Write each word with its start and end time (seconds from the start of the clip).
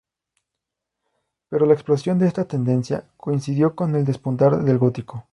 Pero 1.49 1.67
la 1.67 1.75
explosión 1.75 2.17
de 2.17 2.25
esta 2.25 2.45
tendencia 2.45 3.07
coincidió 3.17 3.75
con 3.75 3.95
el 3.95 4.03
despuntar 4.03 4.63
del 4.63 4.79
gótico. 4.79 5.27